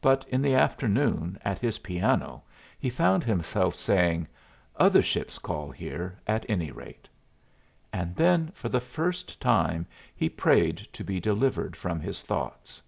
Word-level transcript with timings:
But 0.00 0.24
in 0.28 0.40
the 0.40 0.54
afternoon, 0.54 1.36
at 1.44 1.58
his 1.58 1.80
piano, 1.80 2.44
he 2.78 2.88
found 2.90 3.24
himself 3.24 3.74
saying, 3.74 4.28
"Other 4.76 5.02
ships 5.02 5.36
call 5.40 5.72
here, 5.72 6.16
at 6.28 6.46
any 6.48 6.70
rate." 6.70 7.08
And 7.92 8.14
then 8.14 8.52
for 8.54 8.68
the 8.68 8.78
first 8.78 9.40
time 9.40 9.84
he 10.14 10.28
prayed 10.28 10.76
to 10.92 11.02
be 11.02 11.18
delivered 11.18 11.74
from 11.74 11.98
his 11.98 12.22
thoughts. 12.22 12.80